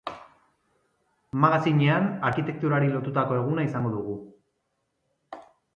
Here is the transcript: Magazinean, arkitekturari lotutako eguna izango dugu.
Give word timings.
Magazinean, 1.43 2.09
arkitekturari 2.31 2.91
lotutako 2.95 3.39
eguna 3.43 3.69
izango 3.71 3.95
dugu. 3.99 4.21